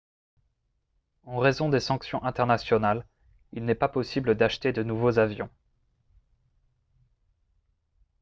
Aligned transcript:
en 1.27 1.37
raison 1.37 1.69
des 1.69 1.79
sanctions 1.79 2.23
internationales 2.23 3.05
il 3.53 3.65
n'est 3.65 3.75
pas 3.75 3.87
possible 3.87 4.33
d'acheter 4.33 4.73
de 4.73 4.81
nouveaux 4.81 5.19
avions 5.19 5.51